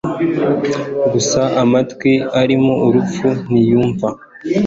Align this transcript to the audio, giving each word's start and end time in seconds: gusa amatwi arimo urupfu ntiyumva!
gusa 1.11 1.41
amatwi 1.61 2.11
arimo 2.41 2.73
urupfu 2.85 3.27
ntiyumva! 3.49 4.07